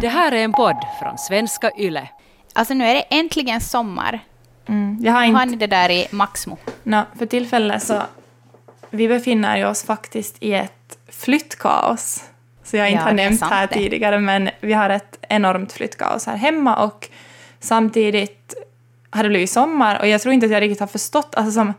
[0.00, 2.08] Det här är en podd från svenska YLE.
[2.52, 4.20] Alltså nu är det äntligen sommar.
[4.68, 4.98] Mm.
[5.00, 5.44] Jag har Har inte...
[5.46, 6.56] ni det där i Maxmo?
[6.82, 8.02] Nå, för tillfället så...
[8.90, 12.24] Vi befinner ju oss faktiskt i ett flyttkaos.
[12.64, 13.74] Så jag inte Ja, har nämnt här det.
[13.74, 17.08] tidigare, men vi har ett enormt flyttkaos här hemma och
[17.60, 18.54] samtidigt
[19.10, 21.74] har det blivit sommar och jag tror inte att jag riktigt har förstått, alltså som,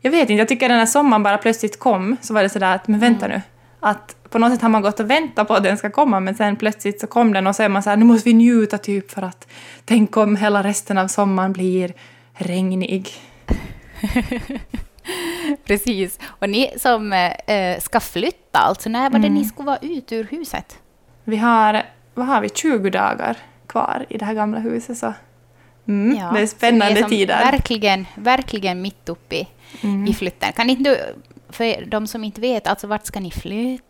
[0.00, 2.74] jag vet inte, jag tycker den här sommaren bara plötsligt kom så var det sådär
[2.74, 3.36] att, men vänta Mm.
[3.38, 3.42] nu,
[3.80, 6.34] att på något sätt har man gått och väntat på att den ska komma men
[6.34, 8.78] sen plötsligt så kom den och så är man så här, nu måste vi njuta
[8.78, 9.48] typ för att
[9.84, 11.92] tänk om hela resten av sommaren blir
[12.32, 13.08] regnig.
[15.64, 16.18] Precis.
[16.24, 19.34] Och ni som eh, ska flytta, alltså när var det Mm.
[19.34, 20.78] ni skulle vara ut ur huset?
[21.24, 21.82] Vi har,
[22.14, 25.12] vad har vi, 20 dagar kvar i det här gamla huset så
[25.88, 27.44] mm, Ja, det är spännande som tider.
[27.52, 29.48] Verkligen, verkligen mitt uppe i,
[29.82, 30.06] Mm.
[30.06, 30.52] i flytten.
[30.52, 30.98] Kan inte du,
[31.48, 33.84] för de som inte vet, alltså vart ska ni flytta?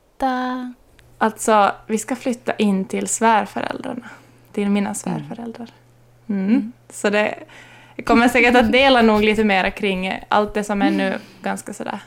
[1.19, 4.09] Alltså, vi ska flytta in till svärföräldrarna.
[4.52, 5.70] Till mina svärföräldrar.
[6.28, 6.73] Mm.
[6.91, 7.34] Så det
[8.00, 11.72] jag kommer säkert att dela nog lite mer kring allt det som är nu ganska
[11.72, 11.98] sådär...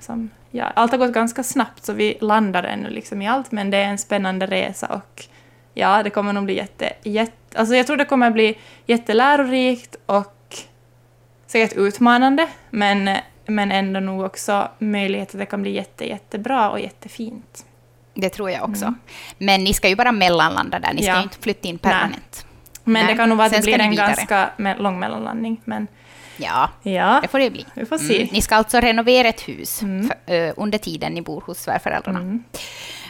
[0.00, 3.70] Som, ja, allt har gått ganska snabbt så vi landar ännu liksom i allt men
[3.70, 5.24] det är en spännande resa och
[5.74, 7.58] ja, det kommer nog bli jätte, jätte...
[7.58, 10.56] Alltså jag tror det kommer bli jättelärorikt och
[11.46, 13.10] säkert utmanande men,
[13.54, 17.64] men ändå nog också möjlighet att det kan bli jätte, jättebra och jättefint.
[18.14, 18.94] Det tror jag också.
[19.38, 21.14] Men ni ska ju bara mellanlanda där, ni ska Mm.
[21.16, 21.20] Ja.
[21.20, 22.46] ju inte flytta in permanent.
[22.84, 24.06] Men Nej, det kan nog vara att det sen blir en vidare.
[24.16, 24.50] ganska
[24.82, 25.60] lång mellanlandning.
[25.64, 25.86] Men
[26.36, 27.66] Ja, ja, det får det bli.
[27.74, 28.16] vi får se.
[28.16, 28.28] Mm.
[28.32, 30.08] Ni ska alltså renovera ett hus Mm.
[30.26, 32.18] för, eh, under tiden ni bor hos svärföräldrarna.
[32.20, 32.42] Mm.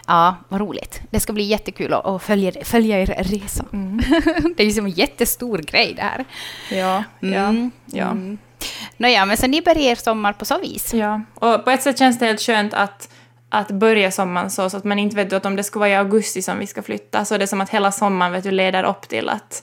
[0.06, 1.00] Ja, vad roligt.
[1.10, 3.64] Det ska bli jättekul att, att följa, följa er resa.
[3.72, 3.96] Mm.
[4.56, 6.24] det är ju som en jättestor grej det här.
[6.70, 7.70] Ja, ja, Mm.
[7.86, 8.16] ja.
[8.96, 10.94] Nåja, men så ni börjar er sommar på så vis.
[10.94, 11.20] ja.
[11.34, 13.08] Och på ett sätt känns det helt skönt att,
[13.48, 15.88] att börja sommaren så, så att man inte vet du, att om det ska vara
[15.88, 18.50] i augusti som vi ska flytta så är det som att hela sommaren vet du,
[18.50, 19.62] leder upp till att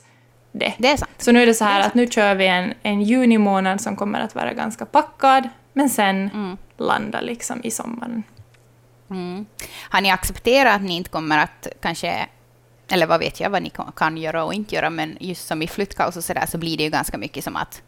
[0.52, 0.74] det.
[0.78, 1.10] Det är sant.
[1.18, 3.96] Så nu är det så här att nu kör vi en, en juni månad som
[3.96, 6.56] kommer att vara ganska packad men sen Mm.
[6.78, 8.22] landa liksom i sommaren.
[9.10, 9.46] Mm.
[9.90, 12.26] Har ni accepterat att ni inte kommer att kanske,
[12.90, 15.62] eller vad vet jag vad ni kan- kan göra och inte göra, men just som
[15.62, 17.82] i flyttkaos och sådär så blir det ju ganska mycket som att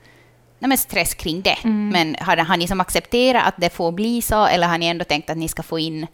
[0.63, 1.59] nej men stress kring det.
[1.65, 1.89] Mm.
[1.89, 5.05] Men har, har ni som accepterat att det får bli så, eller har ni ändå
[5.05, 6.07] tänkt att ni ska få in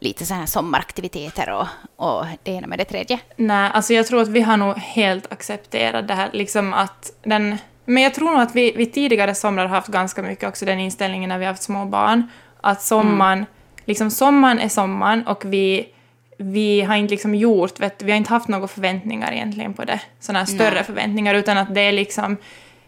[0.00, 1.66] lite så här sommaraktiviteter och,
[1.96, 3.18] och det ena med det tredje?
[3.36, 7.58] Nej, alltså jag tror att vi har nog helt accepterat det här, liksom att den...
[7.84, 10.80] Men jag tror nog att vi, vi tidigare somrar har haft ganska mycket också den
[10.80, 12.28] inställningen när vi har haft små barn,
[12.60, 13.46] att sommaren,
[13.84, 15.88] liksom sommaren är sommaren och vi,
[16.38, 20.00] vi har inte liksom gjort, vet, vi har inte haft några förväntningar egentligen på det,
[20.20, 20.84] sådana större Nej.
[20.84, 22.36] förväntningar, utan att det är liksom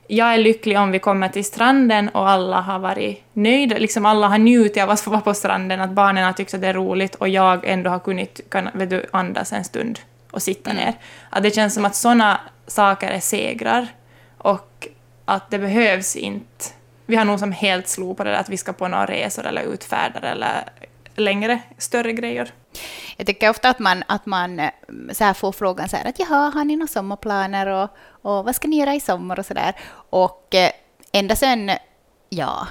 [0.08, 3.78] jag är lycklig om vi kommer till stranden och alla har varit nöjda.
[3.78, 6.60] Liksom alla har njutit av att få vara på stranden, att barnen har tyckt att
[6.60, 9.98] det är roligt och jag ändå har kunnat kan, vet du, andas en stund
[10.30, 10.94] och sitta ner.
[11.30, 13.86] Att det känns som att sådana saker är segrar
[14.38, 14.88] och
[15.24, 16.64] att det behövs inte...
[17.08, 19.62] Vi har nog som helt slopat det där att vi ska på några resor eller
[19.62, 20.64] utfärder eller
[21.16, 22.50] längre, större grejer.
[23.16, 24.70] Jag tycker ofta att man, att man eh,
[25.12, 28.54] så här får frågan så här att jaha, har ni några sommarplaner och, och vad
[28.54, 29.74] ska ni göra i sommar och så där.
[30.10, 30.70] Och eh,
[31.12, 31.70] ända sen,
[32.28, 32.66] ja,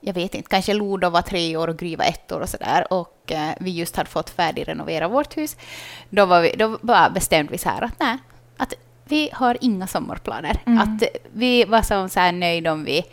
[0.00, 2.56] jag vet inte, kanske Lodo var tre år och Gry var ett år och så
[2.56, 5.56] där och eh, vi just hade fått färdigrenovera vårt hus.
[6.10, 8.18] Då, var vi, då bara bestämde vi så här att nej,
[8.56, 10.62] att vi har inga sommarplaner.
[10.64, 13.04] Att eh, vi var så, så här nöjda om vi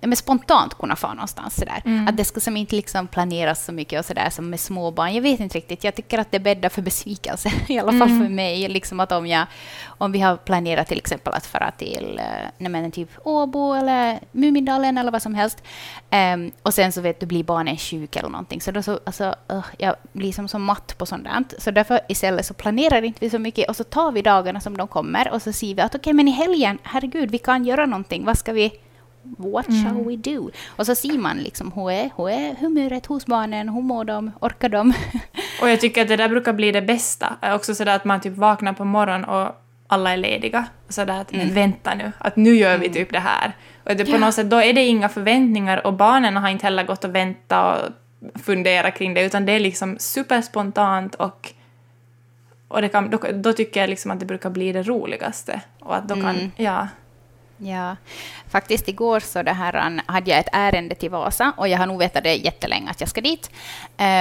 [0.00, 1.54] ja, men spontant kunna få någonstans.
[1.56, 2.08] Så där.
[2.08, 5.14] Att det ska som inte liksom planeras så mycket och så där som med småbarn.
[5.14, 5.84] Jag vet inte riktigt.
[5.84, 7.52] Jag tycker att det bäddar för besvikelse.
[7.68, 8.68] I alla fall för mig.
[8.68, 9.46] Liksom att om, jag,
[9.86, 14.20] om vi har planerat till exempel att fara till eh, nej men typ Åbo eller
[14.32, 15.62] Mumindalen eller vad som helst.
[16.10, 18.60] ehm, och sen så vet du, blir barnen sjuk eller någonting.
[18.60, 21.44] Så då så, alltså, uh, jag blir som så matt på sånt där.
[21.58, 24.76] Så därför istället så planerar inte vi så mycket och så tar vi dagarna som
[24.76, 27.86] de kommer och så säger vi att okej, men i helgen, herregud, vi kan göra
[27.86, 28.24] någonting.
[28.24, 28.72] Vad ska vi
[29.38, 30.50] What shall we do?
[30.76, 34.30] Och så ser man liksom hur är, hur är humöret hos barnen, hur mår de,
[34.40, 34.92] orkar de?
[35.62, 37.36] Och jag tycker att det där brukar bli det bästa.
[37.42, 40.66] Också sådär att man typ vaknar på morgonen och alla är lediga.
[40.86, 43.52] Och sådär att men vänta nu, att nu gör vi typ det här.
[43.84, 46.84] Och det på något sätt, då är det inga förväntningar och barnen har inte heller
[46.84, 51.52] gått och väntat och funderat kring det utan det är liksom superspontant och
[52.68, 55.60] och det kan, då, då tycker jag liksom att det brukar bli det roligaste.
[55.80, 56.50] Och att då kan, Mm.
[56.56, 56.88] ja.
[57.58, 57.96] Ja,
[58.48, 61.98] faktiskt igår så det här, hade jag ett ärende till Vasa och jag har nog
[61.98, 63.50] vetat det jättelänge att jag ska dit.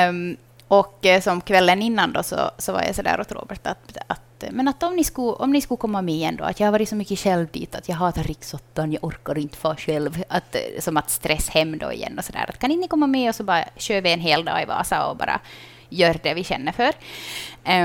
[0.09, 0.37] Um,
[0.67, 3.97] och eh, som kvällen innan då så, så var jag så där åt Robert att,
[4.07, 6.59] att, eh, men att om ni, skulle, om ni skulle komma med igen då, att
[6.59, 9.75] jag har varit så mycket själv dit att jag hatar riksåttan, jag orkar inte få
[9.75, 12.45] själv, att, eh, som att stress hem då igen och så där.
[12.49, 14.65] Att kan inte ni komma med och så bara kör vi en hel dag i
[14.65, 15.39] Vasa och bara
[15.89, 16.91] gör det vi känner för.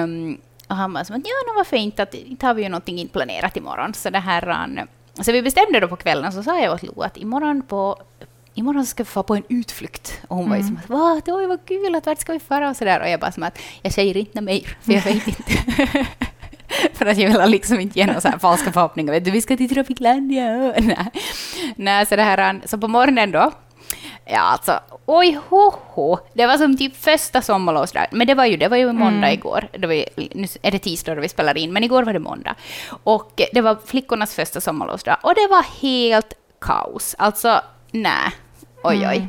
[0.03, 2.03] Um, Och han var som att ja, no, varför inte?
[2.03, 3.95] Att, inte har vi ju någonting inplanerat imorgon.
[3.95, 4.43] Så det här...
[4.43, 7.99] han- så vi bestämde då på kvällen, så sa jag åt Lo att imorgon på
[8.55, 10.21] Imorgon ska vi få på en utflykt.
[10.29, 12.71] Och hon var ju som att Va, oj vad kul, att vart ska vi fara
[12.71, 13.01] och sådär.
[13.01, 15.53] Och jag bara som att jag säger inte mer, för jag vet inte.
[16.95, 19.13] för att jag vill liksom inte ge några så här falska förhoppningar.
[19.13, 20.57] Vet du, vi ska till Tropiclandia.
[20.79, 21.11] Nej.
[21.77, 23.53] Nej, så det här, så på morgonen då,
[24.33, 26.19] Ja, alltså, oj ho, ho.
[26.33, 28.07] Det var som typ första sommarlovsdag.
[28.11, 29.69] Men det var ju, det var ju måndag igår.
[29.73, 32.19] Det var ju, nu är det tisdag då vi spelar in, men igår var det
[32.19, 32.55] måndag.
[33.05, 35.17] Och det var flickornas första sommarlovsdag.
[35.23, 37.15] Och det var helt kaos.
[37.19, 37.61] Alltså,
[37.91, 38.31] nej.
[38.83, 39.29] Oj, oj.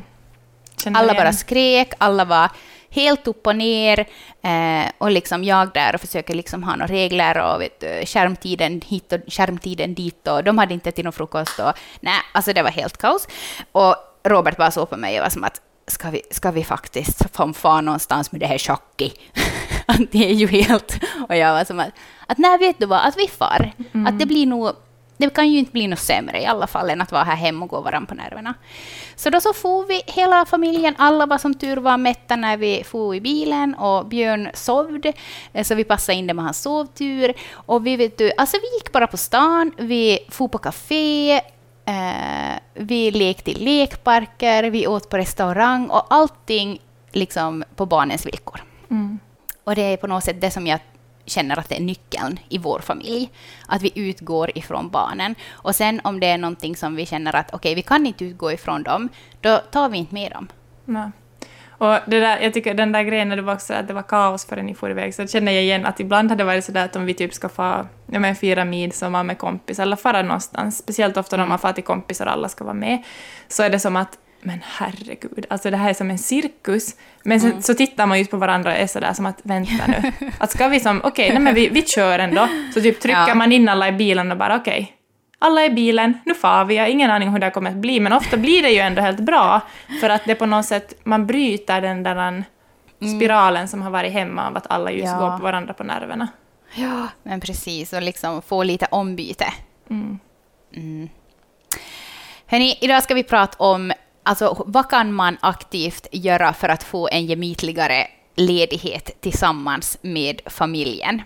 [0.84, 2.50] Känner Alla bara skrek, alla var
[2.90, 3.98] helt upp och ner.
[4.42, 8.80] Eh, och liksom jag där och försöker liksom ha några regler och vet, du, skärmtiden
[8.86, 10.28] hit och skärmtiden dit.
[10.28, 11.58] Och de hade inte ätit någon frukost.
[11.58, 13.28] Och, nej, alltså det var helt kaos.
[13.72, 17.36] Och Robert bara såg på mig och var som att ska vi, ska vi faktiskt
[17.36, 19.12] få fara någonstans med det här tjocki?
[20.10, 21.00] det är ju helt...
[21.28, 21.90] Och jag var som att,
[22.26, 23.72] att nej, vet du vad, att vi far.
[24.06, 24.70] Att det blir nog...
[25.16, 27.64] Det kan ju inte bli något sämre i alla fall än att vara här hemma
[27.64, 28.54] och gå varandra på nerverna.
[29.16, 32.84] Så då så for vi, hela familjen, alla var som tur var mätta när vi
[32.84, 35.12] for i bilen och Björn sovde,
[35.52, 37.34] eh, så vi passade in det med hans sovtur.
[37.52, 41.40] Och vi, vet du, alltså vi gick bara på stan, vi for på café,
[41.86, 42.41] eh,
[42.74, 46.80] vi lekte i lekparker, vi åt på restaurang och allting
[47.12, 48.64] liksom på barnens villkor.
[48.90, 49.18] Mm.
[49.64, 50.80] Och det är på något sätt det som jag
[51.24, 53.30] känner att det är nyckeln i vår familj.
[53.66, 55.34] Att vi utgår ifrån barnen.
[55.50, 58.52] Och sen om det är någonting som vi känner att okej, vi kan inte utgå
[58.52, 59.08] ifrån dem,
[59.40, 60.48] då tar vi inte med dem.
[60.84, 61.10] Nej.
[61.82, 64.02] Och det där, jag tycker den där grejen när det var också att det var
[64.02, 66.84] kaos förrän ni for iväg, så känner jag igen att ibland har det varit sådär
[66.84, 70.78] att om vi typ ska få, ja men fira midsommar med kompisar eller fara någonstans,
[70.78, 73.02] speciellt ofta när man far till kompisar och alla ska vara med,
[73.48, 76.96] så är det som att men herregud, alltså det här är som en cirkus.
[77.22, 80.12] Men sen, så tittar man just på varandra och är sådär som att vänta nu.
[80.38, 82.48] Att ska vi som, okej, nej men vi, vi kör ändå.
[82.74, 83.34] Så typ trycker Ja.
[83.34, 84.92] man in alla i bilen och bara okej,
[85.42, 87.70] alla i bilen, nu far vi, jag har ingen aning om hur det här kommer
[87.70, 89.60] att bli, men ofta blir det ju ändå helt bra,
[90.00, 92.44] för att det på något sätt, man bryter den där
[93.16, 95.18] spiralen som har varit hemma av att alla just Ja.
[95.18, 96.28] går på varandra på nerverna.
[96.74, 97.92] Ja, men precis.
[97.92, 99.46] Och liksom få lite ombyte.
[99.90, 100.18] Mm.
[100.76, 101.08] Mm.
[102.46, 103.92] Hörni, idag ska vi prata om
[104.22, 108.06] alltså, vad kan man aktivt göra för att få en gemytligare
[108.36, 111.22] ledighet tillsammans med familjen.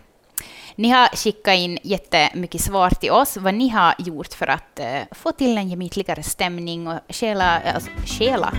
[0.78, 5.00] Ni har skickat in jättemycket svar till oss vad ni har gjort för att eh,
[5.11, 7.61] få till en gemytligare stämning och själa...
[7.61, 8.52] Eh, alltså, själa?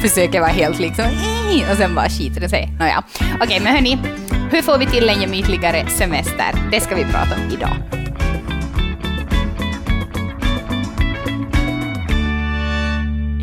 [0.02, 1.04] Försöker vara helt liksom...
[1.70, 2.68] Och sen bara skiter det sig.
[2.78, 3.04] Nåja.
[3.42, 3.98] Okej, men hörni.
[4.50, 6.68] Hur får vi till en gemytligare semester?
[6.72, 7.76] Det ska vi prata om idag.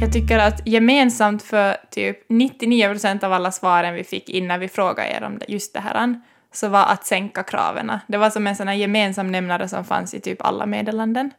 [0.06, 4.68] Jag tycker att gemensamt för typ 99 procent av alla svaren vi fick innan vi
[4.68, 6.22] frågade er om just det här,
[6.54, 7.92] så var att sänka kraven.
[8.08, 11.32] Det var som en sån här gemensam nämnare som fanns i typ alla meddelanden.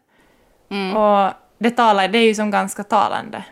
[0.70, 0.96] Mm.
[0.96, 3.44] Och det, talar, det är ju som ganska talande.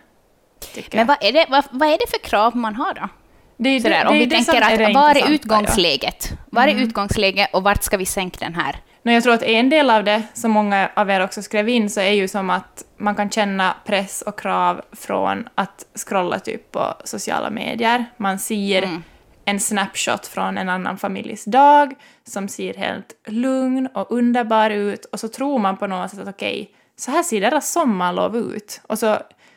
[0.93, 3.09] Men vad är, det, vad, vad är det för krav man har då?
[3.57, 6.33] det är, Sådär, det, om det är vi tänker att var är utgångsläget?
[6.51, 8.77] Var är utgångsläget och vart ska vi sänka den här?
[9.07, 11.91] No, jag tror att en del av det, som många av er också skrev in,
[11.91, 16.73] så är ju som att man kan känna press och krav från att scrolla typ
[16.73, 18.05] på sociala medier.
[18.17, 19.03] Man ser Mm.
[19.45, 21.95] en snapshot från en annan familjs dag
[22.27, 26.29] som ser helt lugn och underbar ut och så tror man på något sätt att
[26.29, 28.81] okej, så här ser deras sommarlov ut.
[28.87, 29.17] Och så,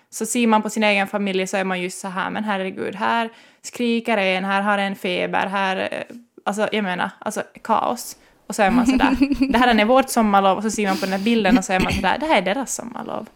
[0.10, 2.96] så ser man på sin egen familj så är man just så här, men herregud,
[2.96, 3.30] här
[3.62, 8.18] skriker en, här har en feber, här, eh, alltså jag menar, alltså kaos.
[8.48, 9.16] Och så är man sådär,
[9.52, 11.74] det här är vårt sommarlov och så ser man på den här bilden och så
[11.74, 13.28] är man sådär, det här är deras sommarlov.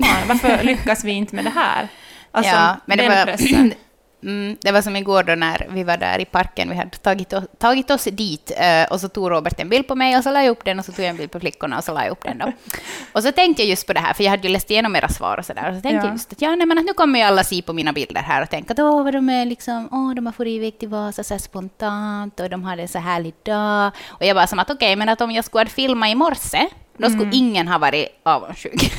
[0.00, 1.88] Fan, varför lyckas vi inte med det här?
[2.30, 3.72] Alltså, men det var, pressen.
[4.22, 7.32] mm, det var som igår då när vi var där i parken, vi hade tagit,
[7.32, 10.30] oss- tagit oss dit eh, och så tog Robert en bild på mig och så
[10.30, 12.02] la jag upp den och så tog jag en bild på flickorna och så la
[12.04, 12.52] jag upp den då.
[13.12, 15.08] Och så tänkte jag just på det här, för jag hade ju läst igenom era
[15.08, 16.04] svar och så där, och så tänkte Ja.
[16.04, 18.42] jag just att ja, nej, men nu kommer ju alla se på mina bilder här
[18.42, 21.22] och tänka att åh, vad de är liksom, åh, de har farit iväg till Vasa
[21.24, 23.90] så här spontant och de hade en så härlig dag.
[24.08, 26.66] Och jag bara som att okej, men att om jag skulle ha filmat i morse,
[26.98, 28.92] då skulle ingen ha varit avundsjuk.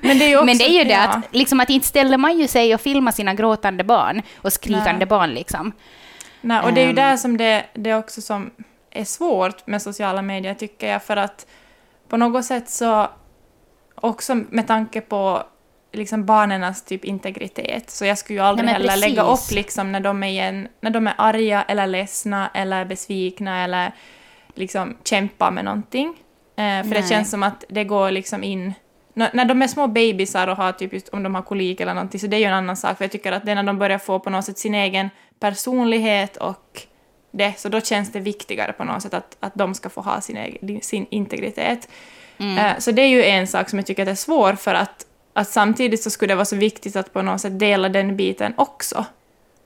[0.00, 1.08] Men det är ju också, Men det är ju det ja.
[1.08, 4.92] att, liksom att inte ställer man ju sig och filmar sina gråtande barn och skrikande
[4.98, 5.06] Nej.
[5.06, 5.72] barn liksom.
[6.40, 6.96] Nej, och det är ju Ehm.
[6.96, 8.50] där som det, det också som
[8.90, 11.46] är svårt med sociala medier, tycker jag, för att
[12.08, 13.08] på något sätt så,
[13.94, 15.42] också med tanke på
[15.92, 19.50] liksom barnens typ integritet, så jag skulle ju aldrig Nej, heller lägga precis.
[19.50, 23.92] upp liksom när de är, igen, när de är arga eller ledsna eller besvikna eller
[24.54, 26.14] liksom kämpar med någonting.
[26.58, 27.08] Eh, för det Nej.
[27.08, 28.74] känns som att det går liksom in
[29.14, 31.94] När, när de är små bebisar och har typ just om de har kolik eller
[31.94, 33.62] någonting, så det är ju en annan sak, för jag tycker att det är när
[33.62, 35.10] de börjar få på något sätt sin egen
[35.40, 36.82] personlighet och
[37.30, 40.20] det, så då känns det viktigare på något sätt att, att de ska få ha
[40.20, 41.88] sin, egen, sin integritet.
[42.38, 42.58] Mm.
[42.58, 45.06] Eh, så det är ju en sak som jag tycker att är svår, för att,
[45.32, 48.54] att samtidigt så skulle det vara så viktigt att på något sätt dela den biten
[48.56, 49.04] också.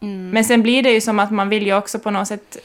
[0.01, 0.31] Mm.
[0.31, 2.57] Men sen blir det ju som att man vill ju också på något sätt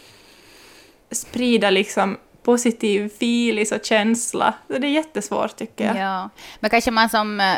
[1.12, 4.54] sprida liksom positiv filis och känsla.
[4.68, 5.98] Så det är jättesvårt tycker jag.
[5.98, 6.30] Ja.
[6.60, 7.58] Men kanske man som, eh,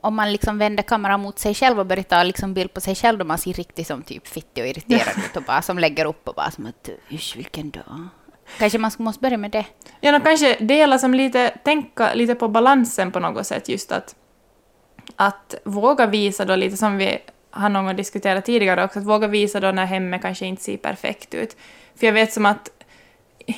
[0.00, 2.94] om man liksom vänder kameran mot sig själv och börjar ta liksom bild på sig
[2.94, 6.04] själv, då man ser riktigt som typ fittig och irriterad ut och bara som lägger
[6.04, 8.08] upp och bara som att usch vilken dag.
[8.58, 9.66] Kanske man måste börja med det.
[10.00, 14.14] Ja, no, kanske dela som lite, tänka lite på balansen på något sätt, just att,
[15.16, 17.18] att våga visa då lite som vi
[17.50, 21.34] har någon diskuterat tidigare också, att våga visa då när hemmet kanske inte ser perfekt
[21.34, 21.56] ut.
[21.96, 22.70] För jag vet som att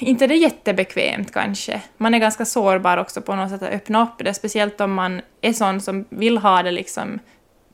[0.00, 1.80] inte det är jättebekvämt kanske.
[1.96, 5.20] Man är ganska sårbar också på något sätt att öppna upp det, speciellt om man
[5.40, 7.18] är sån som vill ha det liksom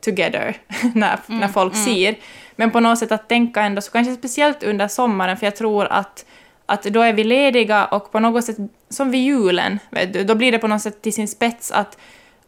[0.00, 0.56] together
[0.94, 2.14] när, Mm, när folk ser.
[2.56, 5.84] Men på något sätt att tänka ändå, så kanske speciellt under sommaren, för jag tror
[5.84, 6.26] att,
[6.66, 8.56] att då är vi lediga och på något sätt,
[8.88, 9.78] som vid julen,
[10.12, 11.98] du, då blir det på något sätt till sin spets att,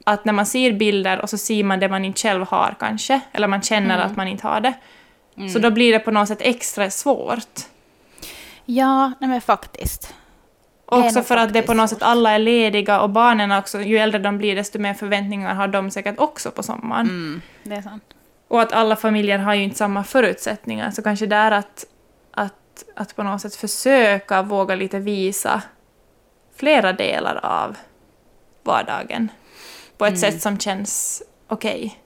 [0.04, 3.20] att när man ser bilder och så ser man det man inte själv har kanske,
[3.32, 4.06] eller man känner Mm.
[4.10, 4.72] att man inte har det.
[5.52, 7.60] Så då blir det på något sätt extra svårt.
[8.76, 10.14] Ja, nej men faktiskt.
[10.86, 14.18] Också för att det på något sätt alla är lediga och barnen också, ju äldre
[14.18, 17.06] de blir desto mer förväntningar har de säkert också på sommaren.
[17.06, 18.04] Mm, det är sant.
[18.48, 21.84] Och att alla familjer har ju inte samma förutsättningar, så kanske där att,
[22.30, 25.62] att, att på något sätt försöka våga lite visa
[26.56, 27.76] flera delar av
[28.62, 29.28] vardagen
[29.98, 31.98] på ett sätt som känns okej.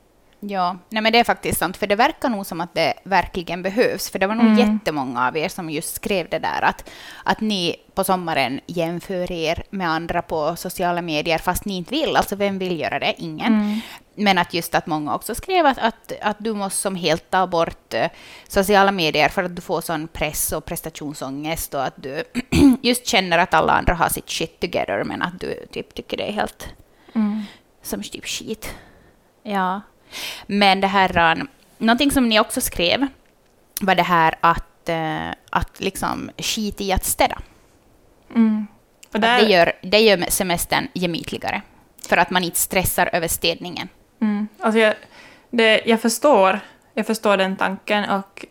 [0.49, 3.63] Ja, nej men det är faktiskt sant, för det verkar nog som att det verkligen
[3.63, 4.11] behövs.
[4.11, 4.59] För det var nog Mm.
[4.59, 6.91] jättemånga av er som just skrev det där att,
[7.25, 12.17] att ni på sommaren jämför er med andra på sociala medier fast ni inte vill.
[12.17, 13.15] Alltså vem vill göra det?
[13.19, 13.55] Ingen.
[13.55, 13.81] Mm.
[14.17, 17.47] Men att just att många också skrev att, att, att du måste som helt ta
[17.47, 18.11] bort eh,
[18.49, 22.25] sociala medier för att du får sån press och prestationsångest och att du
[22.83, 26.29] just känner att alla andra har sitt shit together men att du typ tycker det
[26.29, 26.69] är helt
[27.15, 27.43] Mm.
[27.83, 28.75] som typ skit.
[29.43, 29.81] Ja.
[30.47, 31.45] Men det här, uh,
[31.79, 33.07] någonting som ni också skrev
[33.81, 37.39] var det här att, eh, att liksom skit i att städa.
[38.35, 38.67] Mm.
[39.13, 41.63] Och där, det, gör, det gör semestern gemytligare.
[42.09, 43.89] För att man inte stressar över städningen.
[44.21, 44.49] Mm.
[44.61, 44.95] Alltså jag,
[45.51, 46.61] det, jag, förstår,
[46.95, 48.47] jag förstår den tanken, och,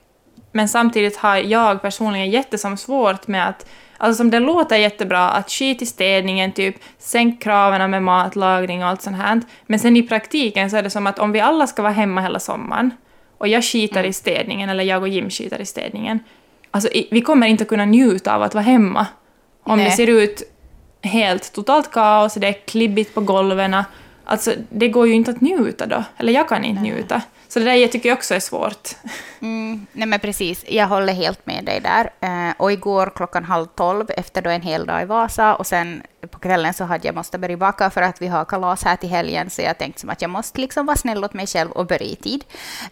[0.51, 3.65] men samtidigt har jag personligen jättesom svårt med att
[4.03, 8.89] Alltså som det låter jättebra att skit i städningen, typ sänk kraven med matlagning och
[8.89, 9.41] allt sånt här.
[9.65, 12.22] Men sen i praktiken så är det som att om vi alla ska vara hemma
[12.22, 12.91] hela sommaren
[13.38, 16.19] och jag skitar i städningen, eller jag och Jim skitar i städningen,
[16.72, 19.07] alltså vi kommer inte kunna njuta av att vara hemma.
[19.63, 19.89] Om Nej.
[19.89, 20.43] det ser ut
[21.01, 23.75] helt totalt kaos, det är klibbigt på golven.
[24.25, 26.03] Alltså, det går ju inte att njuta då.
[26.18, 27.22] Eller jag kan inte njuta.
[27.48, 28.89] Så det där jag tycker jag också är svårt.
[29.39, 32.10] Mm, nej men precis, jag håller helt med dig där.
[32.20, 36.03] Eh, och igår klockan halv tolv, efter då en hel dag i Vasa, och sen
[36.27, 39.10] på kvällen så hade jag måste börja baka för att vi har kalas här till
[39.10, 41.86] helgen, så jag tänkte som att jag måste liksom vara snäll åt mig själv och
[41.88, 42.44] börja i tid.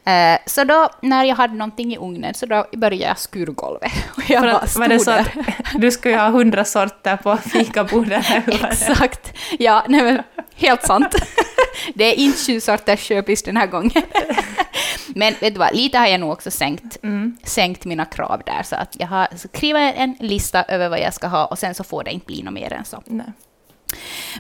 [0.05, 3.91] Eh, så då, när jag hade någonting i ugnen, så då började jag skurgolvet.
[4.17, 5.27] Och jag bara att, var det stod så att
[5.75, 8.25] du skulle ha hundra sorter på fikabordet?
[8.47, 9.33] Exakt.
[9.59, 10.23] Ja, nej men
[10.55, 11.15] helt sant.
[11.95, 13.91] Det är inte sju sorters köpis den här gången.
[15.15, 17.37] Men vet du vad, lite har jag nog också sänkt, Mm.
[17.43, 18.63] sänkt mina krav där.
[18.63, 21.83] Så att jag har skrivit en lista över vad jag ska ha och sen så
[21.83, 23.03] får det inte bli något mer än så.
[23.05, 23.25] Nej.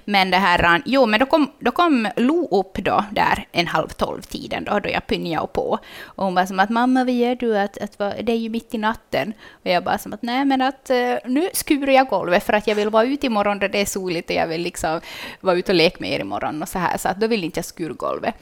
[0.05, 3.87] Men det här, jo, men då kom, då kom Lo upp då där en halv
[3.87, 5.79] tolv tiden då, då jag pynjade på.
[6.03, 7.57] Och hon var som att mamma, vad gör du?
[7.57, 9.33] Att, att, det är ju mitt i natten.
[9.51, 12.67] Och jag bara som att nej, men att eh, nu skurar jag golvet för att
[12.67, 15.01] jag vill vara ute imorgon där det är soligt och jag vill liksom
[15.41, 16.97] vara ute och leka med er imorgon och så här.
[16.97, 18.35] Så att då vill inte jag skura golvet.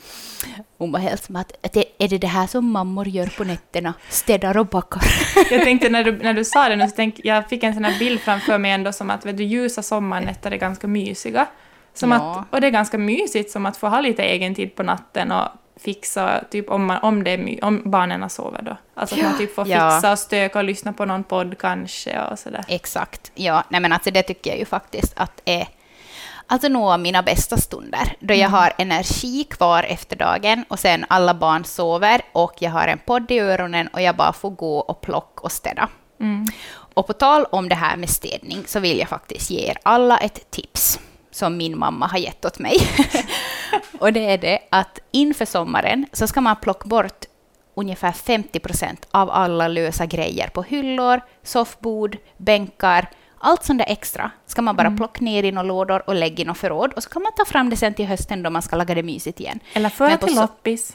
[0.78, 3.44] Hon var helt som att, att det, är det det här som mammor gör på
[3.44, 3.94] nätterna?
[4.10, 5.04] Städar och bakar.
[5.52, 7.86] Jag tänkte när du, när du sa det nu, så tänkte, jag fick en sån
[7.86, 11.46] här bild framför mig ändå som att vet du, ljusa sommarnätter är ganska mycket mysiga.
[11.94, 12.18] Som Ja.
[12.18, 15.32] att, och det är ganska mysigt som att få ha lite egen tid på natten
[15.32, 15.48] och
[15.82, 18.78] fixa, typ om, man, om, det är om barnen sover då.
[18.96, 19.92] Alltså att man typ får Ja.
[19.92, 22.66] fixa och stöka och lyssna på någon podd kanske och sådär.
[22.68, 23.32] Exakt.
[23.36, 25.68] Ja, nej men alltså det tycker jag ju faktiskt att är
[26.48, 31.06] alltså några av mina bästa stunder, då jag har energi kvar efter dagen och sen
[31.10, 34.80] alla barn sover och jag har en podd i öronen och jag bara får gå
[34.80, 35.88] och plocka och städa.
[36.20, 36.46] Mm.
[36.94, 40.18] Och på tal om det här med städning så vill jag faktiskt ge er alla
[40.18, 41.00] ett tips
[41.32, 42.78] som min mamma har gett åt mig.
[44.00, 47.26] och det är det att inför sommaren så ska man plocka bort
[47.76, 54.32] ungefär 50 procent av alla lösa grejer på hyllor, soffbord, bänkar, allt sånt där extra
[54.46, 54.98] ska man bara Mm.
[54.98, 57.46] plocka ner i några lådor och lägga i något förråd och så kan man ta
[57.46, 59.60] fram det sen till hösten då man ska laga det mysigt igen.
[59.74, 60.94] Eller för Men på till loppis.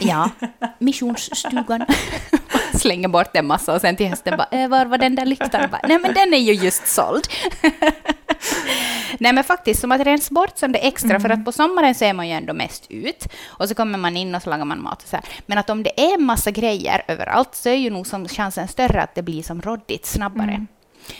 [0.00, 0.30] Ja,
[0.78, 1.86] missionsstugan.
[2.78, 5.70] Slänger bort en massa och sen till hösten bara, äh, var var den där lyktan?
[5.70, 7.28] Bara, Nej men den är ju just såld.
[9.18, 12.04] Nej men faktiskt, som att rensa bort som det extra, för att på sommaren så
[12.04, 13.26] är man ju ändå mest ut.
[13.46, 15.24] Och så kommer man in och så lagar man mat och så här.
[15.46, 19.02] Men att om det är massa grejer överallt så är ju nog som chansen större
[19.02, 20.66] att det blir som råddigt snabbare.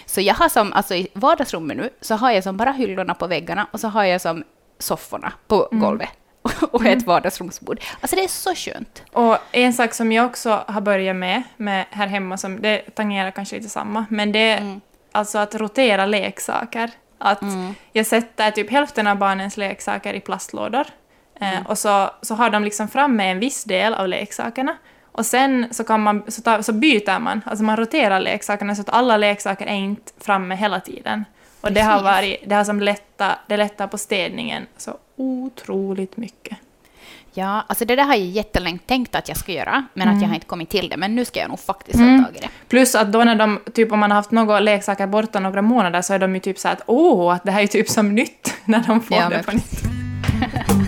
[0.06, 3.26] Så jag har som, alltså i vardagsrummet nu, så har jag som bara hyllorna på
[3.26, 4.44] väggarna och så har jag som
[4.78, 6.08] sofforna på golvet.
[6.70, 7.80] Och ett vardagsrumsbord.
[8.00, 9.02] Alltså det är så skönt.
[9.12, 13.30] Och en sak som jag också har börjat med, med här hemma, som det tangerar
[13.30, 14.80] kanske lite samma, men det är Mm.
[15.12, 16.90] alltså att rotera leksaker.
[17.18, 17.42] Att
[17.92, 20.86] jag sätter typ hälften av barnens leksaker i plastlådor
[21.40, 24.76] eh, och så, så har de liksom framme en viss del av leksakerna
[25.12, 28.80] och sen så, kan man, så, tar, så byter man, alltså man roterar leksakerna så
[28.80, 31.24] att alla leksaker är inte framme hela tiden.
[31.64, 36.58] Och det har varit, det har som lättat, det lättar på städningen så otroligt mycket.
[37.36, 40.28] Ja, alltså det där har jag jättelänge tänkt att jag ska göra, men att jag
[40.28, 40.96] har inte kommit till det.
[40.96, 42.18] Men nu ska jag nog faktiskt Mm.
[42.18, 42.48] ha tag i det.
[42.68, 46.02] Plus att då när de, typ om man har haft några leksaker borta några månader
[46.02, 48.54] så är de ju typ så att åh, att det här är typ som nytt
[48.64, 49.82] när de får Ja, det på nytt.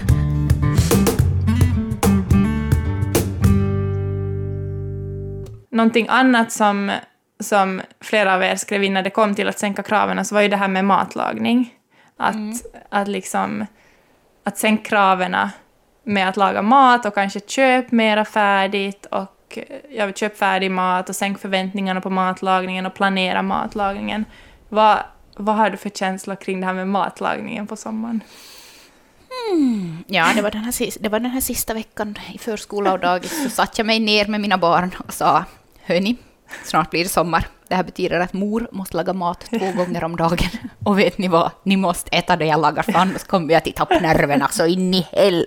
[5.71, 6.93] Någonting annat som,
[7.41, 10.43] som flera av er skrev in när det kom till att sänka kraven så var
[10.43, 11.75] ju det här med matlagning.
[12.17, 12.37] Att,
[12.89, 13.67] att liksom
[14.45, 15.37] att sänka kraven
[16.05, 21.09] med att laga mat och kanske köp mera färdigt och eh, ja, köp färdig mat
[21.09, 24.25] och sänk förväntningarna på matlagningen och planera matlagningen.
[24.69, 24.99] Vad,
[25.37, 28.21] vad har du för känslor kring det här med matlagningen på sommaren?
[30.07, 33.43] Ja, det var, den här, det var den här sista veckan i förskola och dagis
[33.43, 35.45] så satt jag mig ner med mina barn och sa
[35.83, 36.17] Hörni,
[36.65, 37.47] snart blir det sommar.
[37.69, 40.51] Det här betyder att mor måste laga mat två gånger om dagen.
[40.85, 41.51] Och vet ni vad?
[41.63, 44.95] Ni måste äta det jag lagar för annars kommer jag att tappa nerverna så in
[44.95, 45.47] i hell.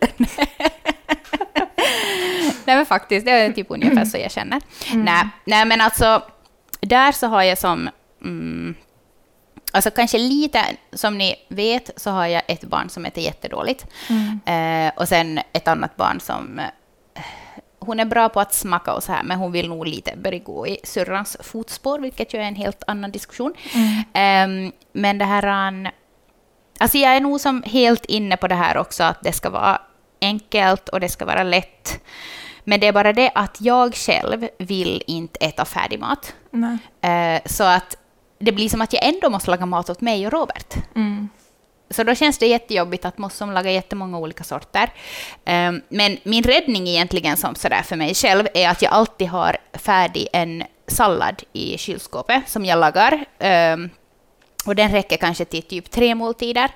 [2.65, 4.62] Nej men faktiskt, det är typ ungefär så jag känner.
[4.94, 6.24] Nej, nej men alltså,
[6.82, 7.90] där så har jag som...
[8.22, 8.75] Mm,
[9.72, 13.85] alltså kanske lite, som ni vet så har jag ett barn som äter jättedåligt.
[14.46, 16.62] Eh, och sen ett annat barn som...
[17.79, 20.39] Hon är bra på att smaka och så här, men hon vill nog lite börja
[20.39, 23.53] gå i syrrans fotspår, vilket ju är en helt annan diskussion.
[24.13, 25.44] Ehm, men det här...
[25.46, 25.87] an-
[26.81, 29.81] Alltså jag är nog som helt inne på det här också, att det ska vara
[30.22, 32.00] enkelt och det ska vara lätt.
[32.63, 36.33] Men det är bara det att jag själv vill inte äta färdig mat.
[36.51, 36.77] Nej.
[37.01, 37.96] Eh, så att
[38.39, 40.75] det blir som att jag ändå måste laga mat åt mig och Robert.
[40.96, 41.29] Mm.
[41.89, 44.93] Så då känns det jättejobbigt att måste laga jättemånga olika sorter.
[45.45, 49.57] Ehm, men min räddning egentligen som sådär för mig själv är att jag alltid har
[49.73, 53.25] färdig en sallad i kylskåpet som jag lagar.
[53.39, 53.89] Ehm,
[54.65, 56.69] och den räcker kanske till typ tre måltider.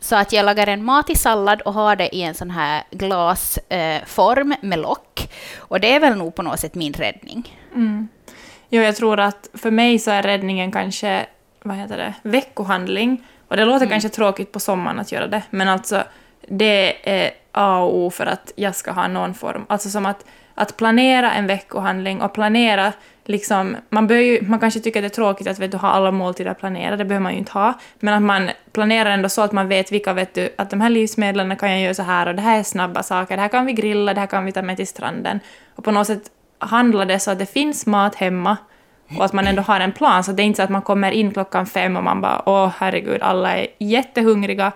[0.00, 4.52] Så att jag lagar en matig sallad och har det i en sån här glasform
[4.52, 5.28] eh, med lock.
[5.58, 7.58] Och det är väl nog på något sätt min räddning.
[7.74, 8.08] Mm.
[8.68, 11.26] Jo, jag tror att för mig så är räddningen kanske,
[11.62, 13.24] vad heter det, veckohandling.
[13.52, 16.02] Och det låter kanske tråkigt på sommaren att göra det, men alltså
[16.48, 19.66] det är A och O för att jag ska ha någon form.
[19.68, 22.92] Alltså som att, att planera en veckohandling och planera
[23.24, 25.88] liksom, man, bör ju, man kanske tycker att det är tråkigt att vet du, ha
[25.88, 29.42] alla måltider planerade, det behöver man ju inte ha, men att man planerar ändå så
[29.42, 32.28] att man vet vilka, vet du, att de här livsmedlen kan jag göra så här
[32.28, 34.52] och det här är snabba saker, det här kan vi grilla, det här kan vi
[34.52, 35.40] ta med till stranden.
[35.74, 36.22] Och på något sätt
[36.58, 38.56] handla det så att det finns mat hemma
[39.18, 41.12] och att man ändå har en plan, så det är inte så att man kommer
[41.12, 44.72] in klockan fem och man bara åh herregud, alla är jättehungriga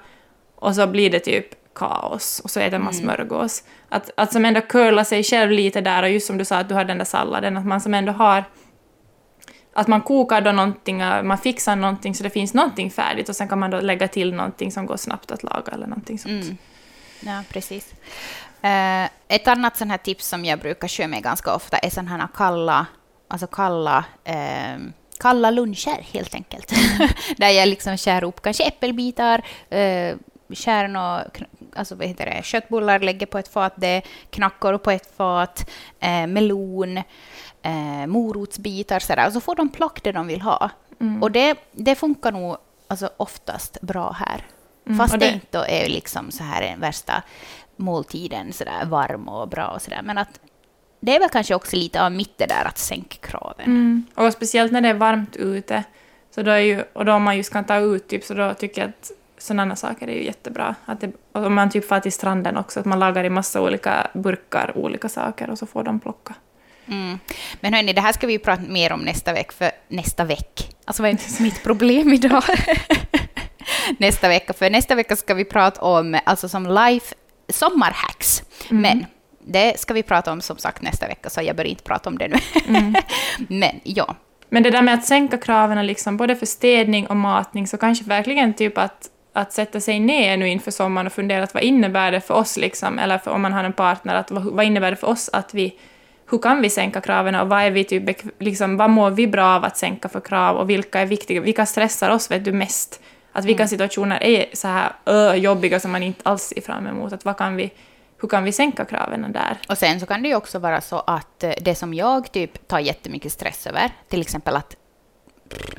[0.55, 3.63] och så blir det typ kaos och så äter man smörgås.
[3.89, 6.69] Att, att som ändå curla sig själv lite där och just som du sa att
[6.69, 8.45] du har den där salladen, att man som ändå har
[9.73, 13.37] att man kokar då någonting, äh, man fixar någonting så det finns någonting färdigt och
[13.37, 16.45] sen kan man då lägga till någonting som går snabbt att laga eller någonting sånt.
[16.45, 16.57] Mm.
[17.21, 17.95] Ja, precis.
[18.63, 22.11] Eh, ett annat sånt här tips som jag brukar köra med ganska ofta är sådana
[22.11, 22.87] här kalla,
[23.29, 24.77] alltså kalla, eh,
[25.21, 26.73] kalla luncher helt enkelt.
[27.37, 30.17] Där jag liksom skär upp kanske äppelbitar, eh,
[30.51, 31.25] skär några,
[31.77, 36.27] alltså vad heter det, köttbullar, lägger på ett fat, det, knackor på ett fat, eh,
[36.27, 36.97] melon,
[37.63, 39.27] eh, morotsbitar sådär.
[39.27, 40.71] Och så får de plock det de vill ha.
[41.23, 42.57] Och det, det funkar nog
[42.89, 44.45] alltså, oftast bra här.
[44.87, 47.23] Mm, Fast det det- inte är liksom så här den värsta
[47.77, 50.01] måltiden, så där varm och bra och sådär.
[50.03, 50.41] Men att
[51.01, 53.67] det är väl kanske också lite av mitt det där att sänka kraven.
[53.67, 54.07] Mm.
[54.15, 55.85] Och speciellt när det är varmt ute,
[56.35, 58.55] så då är ju, och då om man just kan ta ut typ, så då
[58.55, 60.75] tycker jag att sådana saker är ju jättebra.
[60.85, 64.11] Att det, om man typ far till stranden också, att man lagar i massa olika
[64.15, 66.35] burkar olika saker och så får de plocka.
[66.87, 67.19] Mm.
[67.61, 70.77] Men hörni, det här ska vi ju prata mer om nästa veck, för nästa veck.
[70.85, 72.43] Alltså vad är mitt problem idag?
[73.99, 77.15] nästa vecka, för nästa vecka ska vi prata om, alltså som life,
[77.49, 78.43] sommarhacks.
[78.71, 78.83] Mm.
[78.83, 79.07] Men
[79.47, 82.19] det ska vi prata om som sagt nästa vecka, så jag bör inte prata om
[82.19, 82.37] det nu.
[82.69, 82.95] Mm.
[83.49, 84.17] Men ja,
[84.49, 88.05] Men det där med att sänka kraven liksom, både för städning och matning, så kanske
[88.05, 92.13] verkligen typ att, att sätta sig ner nu inför sommaren och fundera att vad innebär
[92.13, 94.91] det för oss, liksom, eller för, om man har en partner, att vad, vad innebär
[94.91, 95.79] det för oss att vi
[96.31, 99.47] hur kan vi sänka kraven och vad, är vi typ, liksom, vad mår vi bra
[99.47, 103.01] av att sänka för krav och vilka är viktiga, vilka stressar oss vet du mest?
[103.33, 107.13] Att vilka situationer är så här ö, jobbiga som man inte alls ser fram emot?
[107.13, 107.71] Att vad kan vi,
[108.21, 109.59] hur kan vi sänka kraven där?
[109.69, 112.69] Och sen så kan det ju också vara så att eh, det som jag typ
[112.69, 114.77] tar jättemycket stress över, till exempel att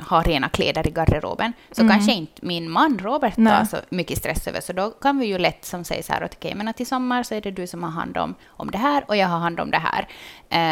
[0.08, 1.92] ha rena kläder i garderoben, så Mm.
[1.94, 3.66] kanske inte min man Robert tar Nej.
[3.66, 4.60] så mycket stress över.
[4.60, 6.84] Så då kan vi ju lätt som säger så här att okej, men att i
[6.84, 9.38] sommar så är det du som har hand om, om det här och jag har
[9.38, 10.08] hand om det här.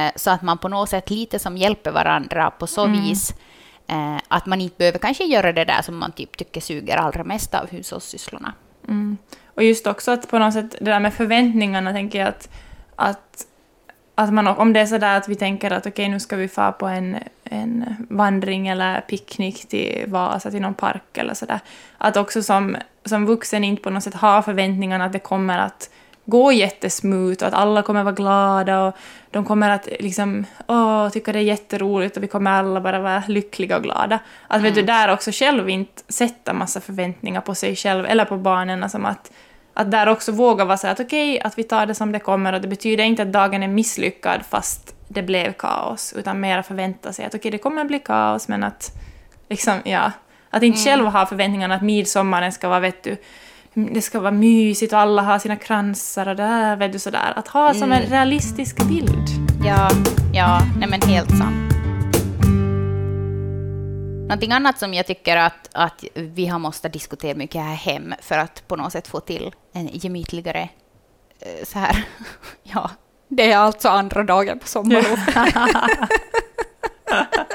[0.06, 3.00] Eh, så att man på något sätt lite som hjälper varandra på så Mm.
[3.02, 3.34] vis
[3.88, 7.24] eh, att man inte behöver kanske göra det där som man typ tycker suger allra
[7.24, 8.52] mest av hushållssysslorna.
[8.88, 9.18] Mm.
[9.56, 12.48] Och just också att på något sätt, det där med förväntningarna, tänker jag att,
[12.96, 13.46] att,
[14.14, 16.72] att man, om det är sådär att vi tänker att okej, nu ska vi få
[16.72, 21.60] på en, en vandring eller picknick till Vasa, till någon park eller sådär,
[21.98, 25.90] att också som, som vuxen inte på något sätt ha förväntningarna att det kommer att
[26.26, 28.96] gå jättesmooth och att alla kommer vara glada och
[29.30, 33.22] de kommer att liksom, åh, tycka det är jätteroligt och vi kommer alla bara vara
[33.28, 34.18] lyckliga och glada.
[34.48, 38.36] Att vet du, där också själv inte sätta massa förväntningar på sig själv eller på
[38.36, 39.32] barnen, som att,
[39.74, 42.52] att där också våga vara så att okej, att vi tar det som det kommer.
[42.52, 47.12] Och det betyder inte att dagen är misslyckad fast det blev kaos, utan mera förvänta
[47.12, 48.92] sig att okej, det kommer bli kaos, men att
[49.48, 50.12] liksom, ja,
[50.50, 53.16] att inte själv ha förväntningarna att midsommaren ska vara, vet du,
[53.76, 57.32] det ska vara mysigt och alla har sina kransar och där, vet du sådär.
[57.36, 59.28] Att ha som en realistisk bild.
[59.64, 59.90] Ja,
[60.34, 61.72] ja, nej men helt sant.
[64.20, 68.38] Någonting annat som jag tycker att, att vi har måste diskutera mycket här hem för
[68.38, 70.68] att på något sätt få till en gemytligare
[71.40, 72.04] eh, så här,
[72.62, 72.90] ja,
[73.28, 75.16] det är alltså andra dagen på sommarlov.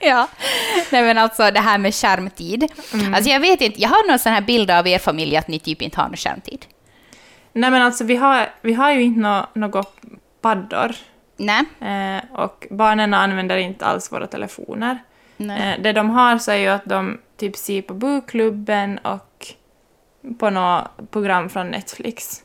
[0.08, 0.28] ja,
[0.90, 2.72] nej men alltså det här med skärmtid.
[3.14, 5.58] Alltså jag vet inte, jag har någon sån här bild av er familj att ni
[5.58, 6.66] typ inte har någon skärmtid.
[7.52, 10.00] Nej men alltså vi har, vi har ju inte nå, något
[10.40, 10.94] paddor.
[11.36, 11.64] Nej.
[11.80, 14.98] Eh, och barnen använder inte alls våra telefoner.
[15.36, 15.74] nej.
[15.74, 19.46] Eh, det de har så är ju att de typ ser på bokklubben och
[20.38, 22.42] på något program från Netflix.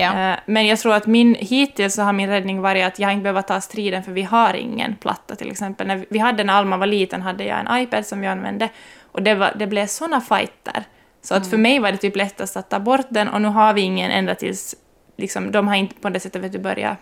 [0.00, 3.22] Eh, Men jag tror att min, hittills så har min räddning varit att jag inte
[3.22, 5.86] behöver ta striden för vi har ingen platta till exempel.
[5.86, 8.68] När vi hade när Alma var liten hade jag en iPad som vi använde
[9.12, 10.84] och det, var, det blev såna fighter.
[11.22, 13.74] Så att för mig var det typ lättast att ta bort den och nu har
[13.74, 14.74] vi ingen ända tills
[15.16, 16.98] liksom, de har inte på det sättet vet du, börjat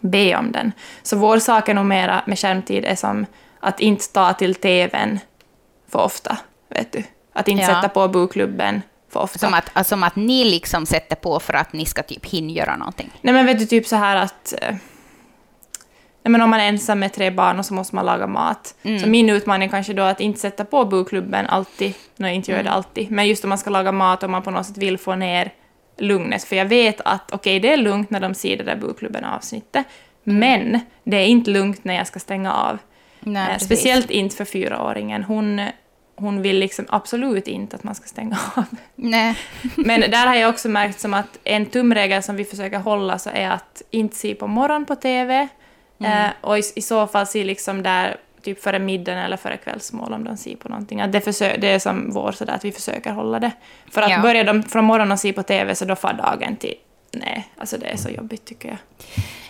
[0.00, 0.72] be om den.
[1.02, 3.26] Så vår sak är nog mera med skärmtid är som
[3.60, 5.18] att inte ta till TVn
[5.88, 6.36] för ofta,
[6.68, 7.02] vet du.
[7.32, 7.68] Att inte Ja.
[7.68, 8.82] sätta på bokklubben
[9.20, 9.38] ofta.
[9.38, 12.50] Som att, alltså, som att ni liksom sätter på för att ni ska typ hinna
[12.52, 13.10] göra någonting.
[13.20, 14.54] Nej men vet du, typ så här att...
[14.62, 14.74] eh,
[16.24, 18.74] Nej men om man är ensam med tre barn och så måste man laga mat.
[18.82, 18.98] Mm.
[18.98, 22.58] Så min utmaning kanske då att inte sätta på bokklubben alltid, när jag inte gör
[22.58, 22.72] det Mm.
[22.72, 23.10] alltid.
[23.10, 25.52] Men just om man ska laga mat och man på något sätt vill få ner
[25.98, 26.44] lugnet.
[26.44, 29.86] För jag vet att okej, det är lugnt när de ser det där bokklubben-avsnittet.
[30.26, 30.38] Mm.
[30.40, 32.78] Men det är inte lugnt när jag ska stänga av.
[33.20, 33.58] Nej, Eh.
[33.58, 35.22] Speciellt inte för fyraåringen.
[35.24, 35.60] Hon,
[36.22, 38.64] hon vill liksom absolut inte att man ska stänga av.
[38.94, 39.38] Nej.
[39.76, 43.30] Men där har jag också märkt som att en tumregel som vi försöker hålla så
[43.34, 45.48] är att inte se på morgon på TV.
[46.00, 46.24] Mm.
[46.24, 50.12] Eh, och i, i så fall se liksom där typ före middagen eller före kvällsmål
[50.12, 51.00] om de ser på någonting.
[51.00, 53.50] Att det, försö- det är som vår sådär att vi försöker hålla det.
[53.90, 54.20] För att Ja.
[54.22, 56.74] börjar de från morgonen se på TV så då får dagen till...
[57.12, 58.78] Nej, alltså det är så jobbigt tycker jag.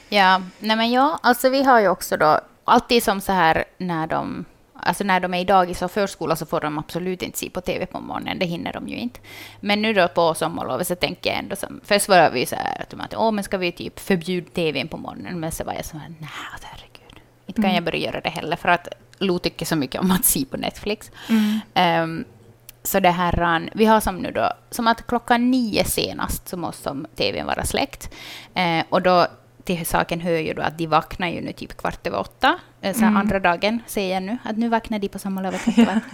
[0.09, 4.07] Ja, nej men ja, alltså vi har ju också då alltid som så här när
[4.07, 4.45] de
[4.83, 7.61] Alltså när de är i dagis och förskola så får de absolut inte se på
[7.61, 9.21] TV på morgonen, det hinner de ju inte.
[9.61, 12.85] Men nu då på sommarlovet så tänker jag ändå som, först var vi så här
[12.99, 15.41] att åh men ska vi typ förbjuda TVn på morgonen?
[15.41, 16.31] Men så var jag så här, nej
[16.63, 20.11] herregud, inte kan jag börja göra det heller för att Lo tycker så mycket om
[20.11, 21.11] att se på Netflix.
[21.75, 22.25] Ehm,
[22.83, 26.57] så det här, um, vi har som nu då, som att klockan nio senast så
[26.57, 28.11] måste som TVn vara släckt.
[28.55, 29.27] Eh, och då
[29.65, 32.59] till saken hör ju då att de vaknar ju nu typ kvart över åtta.
[32.81, 35.79] Eh, så här andra dagen säger jag nu att nu vaknar de på sommarlovet kvart
[35.79, 36.01] över.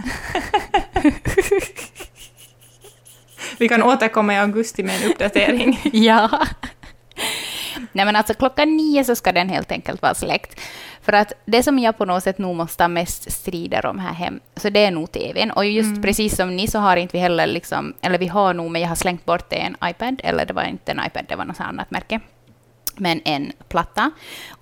[3.59, 5.81] Vi kan återkomma i augusti med en uppdatering.
[5.93, 6.31] ja.
[7.93, 10.61] Nej men alltså klockan nio så ska den helt enkelt vara släckt.
[11.03, 14.41] För att det som jag på något sätt nog måste mest strider om här hem,
[14.57, 15.51] så det är nog TVn.
[15.51, 18.71] Och just precis som ni så har inte vi heller liksom, eller vi har nog,
[18.71, 21.37] men jag har slängt bort det en iPad, eller det var inte en iPad, det
[21.37, 22.21] var något annat märke.
[22.99, 24.11] Men en platta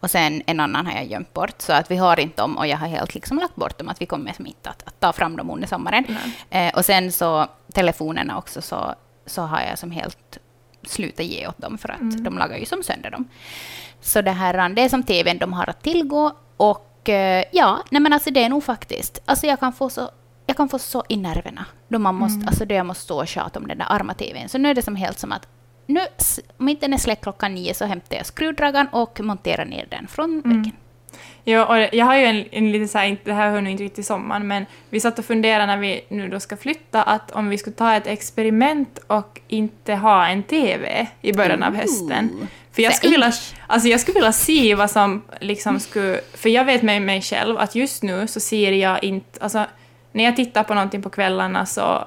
[0.01, 1.55] och sen en annan har jag gömt bort.
[1.59, 3.89] Så att vi har inte dem och jag har helt liksom lagt bort dem.
[3.89, 6.05] Att vi kommer inte att, att ta fram dem under sommaren.
[6.51, 8.95] Eh, och sen så telefonerna också så,
[9.27, 10.39] så har jag som helt
[10.87, 12.25] slutat ge åt dem för att Mm.
[12.25, 13.29] de lagar ju som sönder dem.
[14.01, 16.33] Så det här det är som tvn de har att tillgå.
[16.57, 19.23] Och eh, ja, nej men alltså det är nog faktiskt.
[19.25, 20.11] Alltså jag kan få så
[20.49, 22.49] jag kan få så i nerverna då, man måste, Mm.
[22.49, 24.49] alltså då jag måste stå och tjata om den där arma tvn.
[24.49, 25.49] Så nu är det som helt som att
[25.87, 26.01] nu,
[26.57, 30.07] om inte den är släckt klockan nio så hämtar jag skruvdragaren och monterar ner den
[30.09, 30.43] från Mm.
[30.63, 30.73] väggen.
[31.45, 33.83] Ja, och jag har ju en, en lite så här, det här hör nog inte
[33.83, 37.31] riktigt till sommaren, men vi satt och funderade när vi nu då ska flytta att
[37.31, 42.31] om vi skulle ta ett experiment och inte ha en TV i början av hösten.
[42.41, 42.47] Ooh.
[42.73, 43.33] För jag skulle, vilja,
[43.67, 46.21] alltså jag skulle vilja se vad som liksom skulle...
[46.35, 49.41] För jag vet med mig själv att just nu så ser jag inte...
[49.43, 49.65] Alltså,
[50.13, 52.05] när jag tittar på någonting på kvällarna så...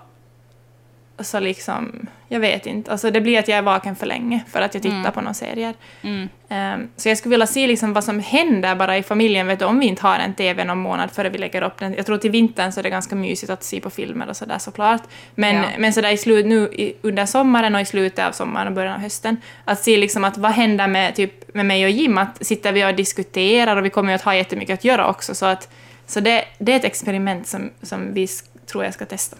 [1.21, 2.07] Så liksom...
[2.31, 2.91] Jag vet inte.
[2.91, 5.11] Alltså det blir att jag är vaken för länge för att jag tittar Mm.
[5.11, 5.73] på några serier.
[6.01, 6.29] Mm.
[6.49, 9.65] Ehm, så jag skulle vilja se liksom vad som händer bara i familjen, vet du,
[9.65, 11.93] om vi inte har en TV någon månad före vi lägger upp den.
[11.93, 14.57] Jag tror till vintern så är det ganska mysigt att se på filmer och sådär
[14.57, 15.01] såklart.
[15.35, 15.63] Men, Ja.
[15.77, 18.93] men sådär i slut, nu i, under sommaren och i slutet av sommaren och början
[18.93, 22.45] av hösten, att se liksom att vad händer med, typ, med mig och Jim, att
[22.45, 25.35] sitter vi och diskuterar och vi kommer ju att ha jättemycket att göra också.
[25.35, 25.69] Så, att,
[26.07, 28.27] så det, det är ett experiment som, som vi
[28.71, 29.37] tror jag ska testa.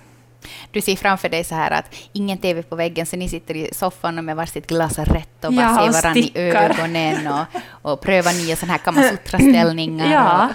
[0.71, 3.69] Du ser framför dig så här att ingen TV på väggen, så ni sitter i
[3.73, 7.45] soffan och med varsitt glas rätt och bara Ja, ser varandra i ögonen och,
[7.91, 10.12] och prövar nya sådana här kamasutra-ställningar.
[10.12, 10.49] Ja,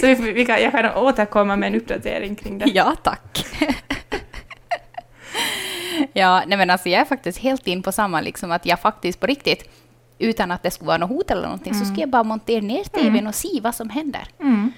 [0.00, 2.70] så vi, vi kan, jag kan återkomma med en uppdatering kring det.
[2.74, 3.46] Ja, tack.
[6.12, 9.20] ja, nej men alltså jag är faktiskt helt in på samma, liksom att jag faktiskt
[9.20, 9.70] på riktigt,
[10.18, 12.84] utan att det skulle vara något hot eller någonting, så ska jag bara montera ner
[12.84, 14.28] TVn och se vad som händer.
[14.40, 14.72] Mm.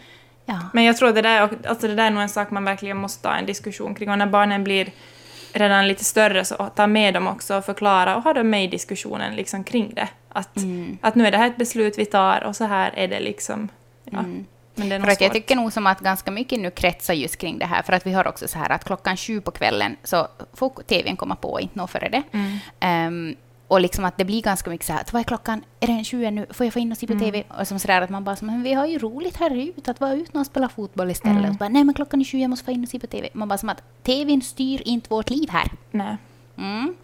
[0.51, 0.61] Ja.
[0.73, 3.29] Men jag tror det där, alltså det där är nog en sak man verkligen måste
[3.29, 4.11] ha en diskussion kring.
[4.11, 4.91] Och när barnen blir
[5.53, 8.67] redan lite större, så ta med dem också och förklara och ha dem med i
[8.67, 10.09] diskussionen liksom kring det.
[10.29, 10.99] Att, Mm.
[11.01, 13.69] att nu är det här ett beslut vi tar och så här är det liksom.
[14.05, 14.19] Ja.
[14.19, 14.47] Mm.
[14.75, 17.67] Men För att jag tycker nog som att ganska mycket nu kretsar just kring det
[17.67, 20.83] här, för att vi har också så här att klockan sju på kvällen så får
[20.83, 22.23] TVn komma på, inte nå före det.
[22.33, 22.59] Mm.
[22.81, 23.37] Ehm,
[23.71, 25.65] och liksom att det blir ganska mycket så här, att vad är klockan?
[25.81, 26.47] Är det en sju ännu?
[26.51, 27.25] Får jag få in och se på Mm.
[27.25, 27.43] TV?
[27.61, 30.01] Och som så där att man bara, men vi har ju roligt här ute, att
[30.01, 31.37] vara ute och spela fotboll istället.
[31.39, 31.51] Mm.
[31.51, 33.07] Och så bara, nej men klockan är sju, jag måste få in och se på
[33.07, 33.29] TV.
[33.33, 35.71] Man bara som att TVn styr inte vårt liv här.
[35.91, 36.17] Nej.
[36.59, 36.95] Mm.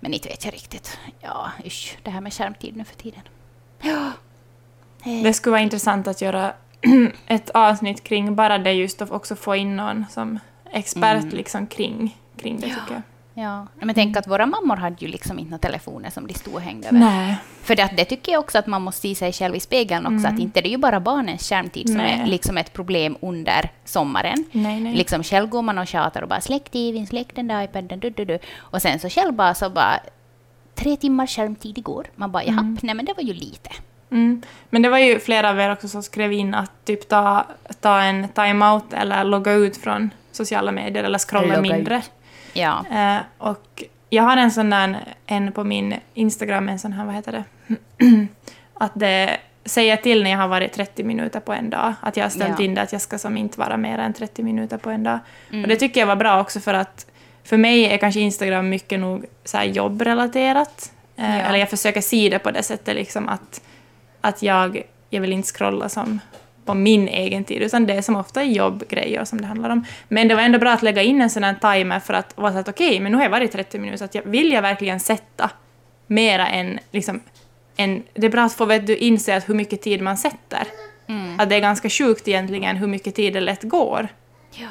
[0.00, 0.98] Men inte vet jag riktigt.
[1.20, 3.20] Ja, usch, det här med skärmtid nu för tiden.
[3.82, 4.10] Ja.
[5.04, 6.52] Eh, Det skulle vara intressant att göra
[7.26, 10.38] ett avsnitt kring bara det just och också få in någon som
[10.70, 11.28] expert Mm.
[11.36, 12.74] liksom kring, kring det Ja.
[12.74, 13.02] tycker jag.
[13.38, 16.54] Ja, men tänk att våra mammor hade ju liksom inte några telefoner som de stod
[16.54, 16.98] och hängde över.
[16.98, 17.36] Nej.
[17.62, 20.26] För det, det tycker jag också att man måste se sig själv i spegeln också,
[20.26, 20.34] Mm.
[20.34, 22.20] att inte det är ju bara barnens skärmtid som Nej.
[22.20, 24.44] är liksom ett problem under sommaren.
[24.52, 24.94] Nej, nej.
[24.96, 28.10] Liksom själv går man och tjatar och bara släck TVn, släck den där iPaden, du,
[28.10, 28.38] du, du.
[28.56, 30.00] Och sen så själv bara så bara
[30.74, 32.06] tre timmars skärmtid igår.
[32.14, 32.78] Man bara jaha, Mm.
[32.82, 33.70] nej men det var ju lite.
[34.10, 34.42] Mm.
[34.70, 37.46] Men det var ju flera av er också som skrev in att typ ta,
[37.80, 42.02] ta en time-out eller logga ut från sociala medier eller scrolla mindre.
[42.56, 42.84] Ja.
[42.92, 47.14] Eh, och jag har en sån där, en på min Instagram, en sån här, vad
[47.14, 47.44] heter det?
[48.74, 51.94] att det säger till när jag har varit 30 minuter på en dag.
[52.00, 52.64] Att jag har ställt Ja.
[52.64, 55.18] in det att jag ska som inte vara mer än 30 minuter på en dag.
[55.50, 55.62] Mm.
[55.62, 57.06] Och det tycker jag var bra också för att
[57.44, 60.92] för mig är kanske Instagram mycket nog så jobbrelaterat.
[61.16, 61.42] Eh, Ja.
[61.42, 63.60] Eller jag försöker se det på det sättet liksom att,
[64.20, 66.20] att jag, jag vill inte scrolla som
[66.66, 69.84] på min egen tid, utan det är som ofta är jobbgrejer som det handlar om.
[70.08, 72.52] Men det var ändå bra att lägga in en sån här timer för att vara
[72.52, 74.62] så att okej, men nu har jag varit 30 minuter, så att jag, vill jag
[74.62, 75.50] verkligen sätta
[76.06, 77.20] mera än liksom
[77.76, 80.62] en, det är bra att få vet du, inse att hur mycket tid man sätter.
[81.08, 81.40] Mm.
[81.40, 84.08] Att det är ganska sjukt egentligen hur mycket tid det lätt går.
[84.52, 84.68] Ja.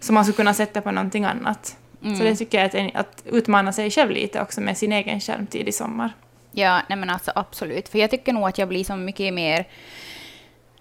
[0.00, 1.76] Som man skulle kunna sätta på någonting annat.
[2.04, 2.16] Mm.
[2.16, 5.20] Så det tycker jag att, en- att utmana sig själv lite också med sin egen
[5.20, 6.12] skärmtid i sommar.
[6.52, 7.88] Ja, nej men alltså absolut.
[7.88, 9.64] För jag tycker nog att jag blir som mycket mer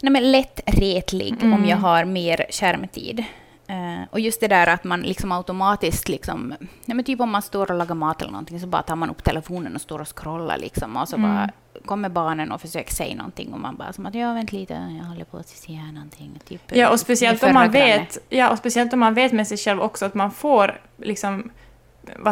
[0.01, 1.65] nej men lätt retlig om Mm.
[1.69, 3.23] jag har mer skärmtid.
[3.69, 6.53] Eh, och just det där att man liksom automatiskt, liksom,
[6.85, 9.09] nej men typ om man står och lagar mat eller någonting, så bara tar man
[9.09, 11.29] upp telefonen och står och scrollar liksom, och så Mm.
[11.35, 11.49] bara
[11.85, 15.05] kommer barnen och försöker säga någonting och man bara som att ja, vänta lite, jag
[15.07, 16.39] håller på att här någonting.
[16.47, 17.97] Typ, Ja, och speciellt om man granne.
[17.97, 21.49] vet, ja, och speciellt om man vet med sig själv också att man får liksom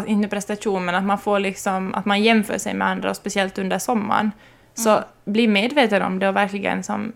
[0.07, 3.57] inte prestation, men att man får liksom, att man jämför sig med andra, och speciellt
[3.57, 4.31] under sommaren.
[4.73, 5.03] Så Mm.
[5.25, 7.13] bli medveten om det och verkligen som,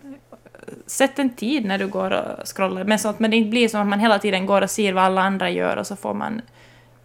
[0.87, 3.81] sätt en tid när du går och scrollar, men så att men det blir som
[3.81, 6.41] att man hela tiden går och ser vad alla andra gör och så får man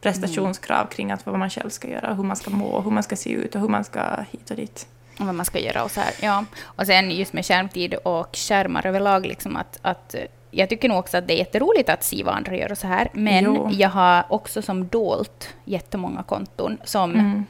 [0.00, 3.16] prestationskrav kring att vad man själv ska göra, hur man ska må, hur man ska
[3.16, 4.00] se ut och hur man ska
[4.30, 4.86] hit och dit.
[5.20, 6.12] Och vad man ska göra och så här.
[6.22, 6.44] Ja.
[6.62, 10.98] Och sen just med skärmtid och skärmar överlag, liksom att, att eh, jag tycker nog
[10.98, 13.08] också att det är jätteroligt att se vad andra gör och så här.
[13.12, 13.68] Men Jo.
[13.72, 17.44] jag har också som dolt jättemånga konton som, Mm.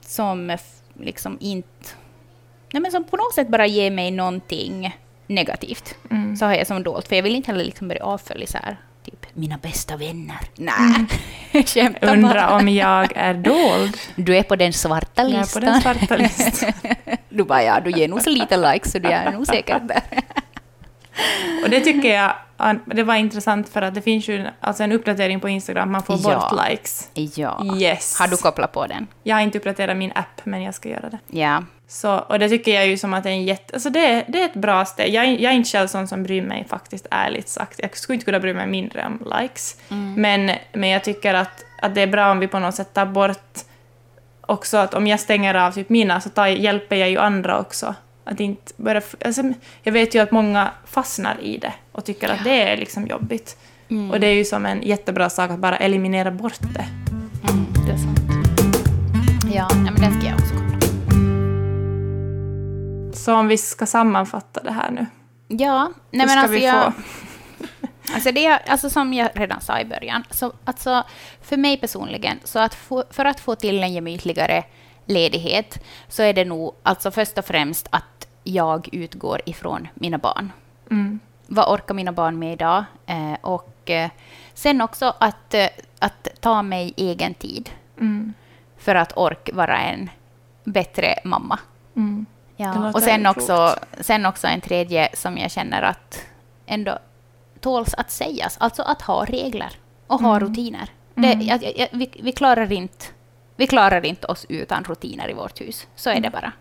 [0.00, 0.56] som
[1.00, 1.68] liksom inte
[2.72, 5.94] nej men som på något sätt bara ger mig någonting negativt.
[6.10, 6.36] Mm.
[6.36, 8.76] Så har jag som dolt, för jag vill inte heller liksom börja avfölja så här,
[9.04, 10.36] typ mina bästa vänner.
[10.54, 11.06] Nej,
[12.02, 12.22] Mm.
[12.22, 12.56] bara.
[12.56, 13.96] om jag är dold.
[14.16, 15.62] Du är på den svarta Jag är listan.
[15.62, 16.72] på den svarta listan.
[17.28, 20.02] du bara, ja, du ger nog så lite likes så du är nog säkert där.
[21.64, 22.32] Och det tycker jag
[22.84, 26.18] det var intressant för att det finns ju alltså en uppdatering på Instagram, man får
[26.24, 26.48] Ja.
[26.50, 27.08] bort likes.
[27.14, 27.64] ja.
[27.80, 28.18] Yes.
[28.18, 29.06] Har du kopplat på den?
[29.22, 31.18] Jag har inte uppdaterat min app, men jag ska göra det.
[31.38, 31.62] Ja.
[31.88, 33.74] Så, och det tycker jag ju som att det är en jätte...
[33.74, 35.14] Alltså det, det är ett bra steg.
[35.14, 37.78] Jag, jag är inte själv sån som bryr mig faktiskt, ärligt sagt.
[37.82, 39.76] Jag skulle inte kunna bry mig mindre om likes.
[40.16, 43.06] Men, men jag tycker att, att det är bra om vi på något sätt tar
[43.06, 43.58] bort
[44.40, 47.94] också att om jag stänger av typ mina så tar, hjälper jag ju andra också.
[48.26, 49.42] Att inte börja, alltså,
[49.82, 53.56] jag vet ju att många fastnar i det och tycker att det är liksom jobbigt.
[54.12, 56.86] Och det är ju som en jättebra sak att bara eliminera bort det.
[57.48, 58.20] Mm, det är sant.
[59.54, 60.76] Ja, men den ska jag också koppla.
[63.12, 65.06] Så om vi ska sammanfatta det här nu.
[65.48, 66.92] Ja, nej men ska alltså vi jag...
[68.14, 71.04] Alltså, det, alltså som jag redan sa i början, så alltså
[71.42, 74.64] för mig personligen, så att få, för att få till en gemytligare
[75.06, 78.15] ledighet, så är det nog alltså först och främst att
[78.46, 80.52] jag utgår ifrån mina barn.
[80.90, 81.20] Mm.
[81.46, 82.84] Vad orkar mina barn med idag?
[83.06, 84.10] Eh, och eh,
[84.54, 88.32] sen också att, eh, att ta mig egen tid Mm.
[88.78, 90.10] för att ork vara en
[90.64, 91.58] bättre mamma.
[91.96, 92.26] Mm.
[92.56, 96.24] Ja, och sen också, sen också en tredje som jag känner att
[96.66, 96.98] ändå
[97.60, 98.56] tåls att sägas.
[98.58, 99.72] Alltså att ha regler
[100.06, 100.48] och ha Mm.
[100.48, 100.88] rutiner.
[101.14, 103.04] Det, jag, jag, jag, vi, vi, klarar inte,
[103.56, 105.86] vi klarar inte oss utan rutiner i vårt hus.
[105.96, 106.18] Så Mm.
[106.18, 106.52] är det bara.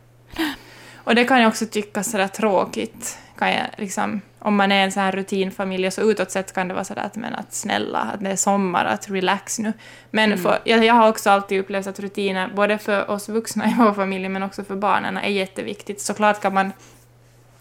[1.06, 3.18] Och det kan jag också tycka sådär tråkigt.
[3.38, 6.74] Kan jag liksom, om man är en sån här rutinfamilj, så utåt sett kan det
[6.74, 9.74] vara sådär att, men att snälla, att det är sommar, att relax nu.
[10.12, 13.76] Men för, jag, jag har också alltid upplevt att rutiner, både för oss vuxna i
[13.78, 16.02] vår familj, men också för barnen, är jätteviktigt.
[16.02, 16.72] Såklart kan man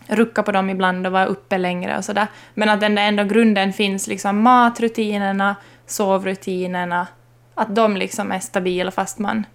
[0.07, 2.27] rucka på dem ibland och vara uppe längre och sådär.
[2.55, 7.07] Men att den där ändå grunden finns, liksom matrutinerna, sovrutinerna,
[7.55, 9.47] att de liksom är stabila fast man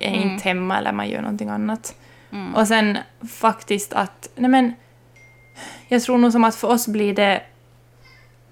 [0.00, 0.30] är Mm.
[0.30, 1.94] inte hemma eller man gör någonting annat.
[2.32, 2.54] Mm.
[2.54, 4.74] Och sen faktiskt att, nej men,
[5.88, 7.42] jag tror nog som att för oss blir det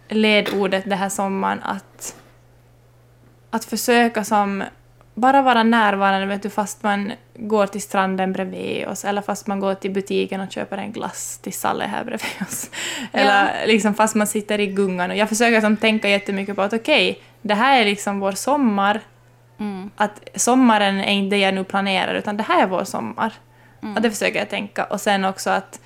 [0.09, 2.17] ledordet det här sommaren att,
[3.51, 4.65] att försöka som,
[5.15, 9.61] bara vara närvarande vet du, fast man går till stranden bredvid oss eller fast man
[9.61, 12.71] går till butiken och köper en glass till Salle här bredvid oss.
[13.13, 15.11] Eller liksom fast man sitter i gungan.
[15.11, 19.01] Och jag försöker som tänka jättemycket på att okej, det här är liksom vår sommar.
[19.59, 19.91] Mm.
[19.97, 23.33] Att sommaren är inte det jag nu planerar utan det här är vår sommar.
[23.83, 23.95] Mm.
[23.97, 24.85] Och det försöker jag tänka.
[24.85, 25.81] Och sen också att,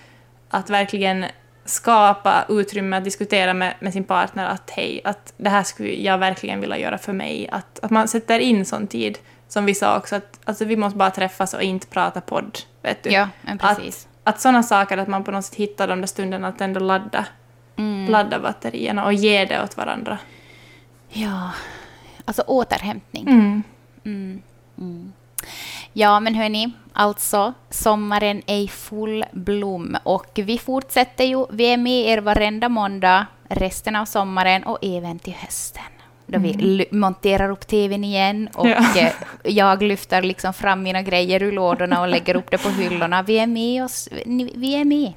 [0.49, 1.25] att verkligen
[1.65, 6.19] skapa utrymme att diskutera med, med sin partner att hej, att det här skulle jag
[6.19, 7.49] verkligen vilja göra för mig.
[7.53, 10.97] Att, att man sätter in sån tid, som vi sa också, att alltså, vi måste
[10.99, 12.59] bara träffas och inte prata podd.
[12.83, 13.11] Vet du?
[13.11, 14.09] Ja, precis.
[14.25, 16.81] Att, att sådana saker, att man på något sätt hittar de där stunderna att ändå
[16.81, 17.27] ladda,
[17.77, 18.11] Mm.
[18.11, 20.19] ladda batterierna och ge det åt varandra.
[21.09, 21.51] Ja,
[22.25, 23.29] alltså återhämtning.
[23.29, 23.63] Mm.
[24.05, 24.43] Mm.
[25.93, 31.47] Ja, men hörni, alltså sommaren är i full blom och vi fortsätter ju.
[31.51, 35.83] Vi är med er varenda måndag resten av sommaren och även till hösten.
[36.33, 38.85] Då vi ly- monterar upp tvn igen och Ja.
[38.97, 39.13] eh,
[39.45, 43.23] jag lyfter liksom fram mina grejer ur lådorna och lägger upp det på hyllorna.
[43.23, 44.09] Vi är med oss.
[44.55, 45.13] Vi är med.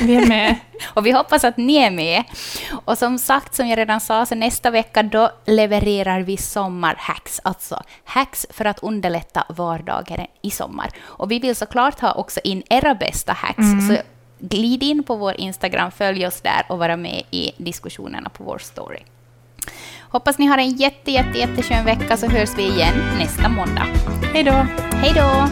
[0.00, 0.56] Vi är med.
[0.94, 2.24] Och vi hoppas att ni är med.
[2.84, 7.82] Och som sagt, som jag redan sa, så nästa vecka då levererar vi sommarhacks, alltså
[8.04, 10.90] hacks för att underlätta vardagen i sommar.
[11.04, 13.96] Och vi vill såklart ha också in era bästa hacks, så
[14.38, 18.58] glid in på vår Instagram, följ oss där och vara med i diskussionerna på vår
[18.58, 18.98] story.
[20.16, 23.86] Hoppas ni har en jätte, jätte, jätteskön vecka så hörs vi igen nästa måndag.
[24.32, 24.66] Hej då!
[24.92, 25.48] Hej då!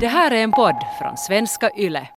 [0.00, 2.08] Det här är en podd från svenska YLE.